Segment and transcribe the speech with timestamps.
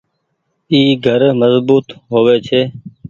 [0.71, 2.61] اي گهر مزبوت هووي ڇي